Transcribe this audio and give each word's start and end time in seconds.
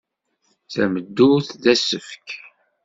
Tameddurt 0.71 1.49
d 1.61 1.63
asefk. 1.73 2.27